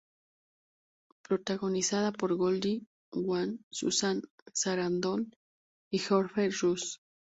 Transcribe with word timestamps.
Protagonizada 1.21 2.11
por 2.11 2.33
Goldie 2.35 2.87
Hawn, 3.11 3.63
Susan 3.69 4.19
Sarandon 4.51 5.31
y 5.91 5.99
Geoffrey 5.99 6.49
Rush. 6.49 6.97